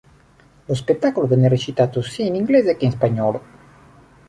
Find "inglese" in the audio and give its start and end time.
2.33-2.75